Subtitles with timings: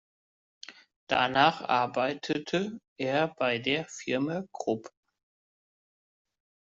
[1.05, 4.89] Danach arbeitete er bei der Firma Krupp.